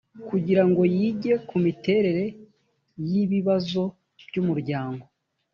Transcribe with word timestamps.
kugirango 0.29 0.81
yige 0.95 1.33
ku 1.47 1.55
miterere 1.65 2.25
y 3.09 3.11
ibibazo 3.23 3.81
by 4.27 4.35
umuryango 4.41 5.05